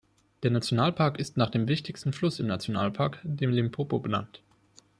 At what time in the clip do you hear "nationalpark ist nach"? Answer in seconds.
0.49-1.51